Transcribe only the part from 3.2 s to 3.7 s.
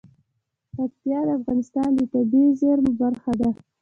ده.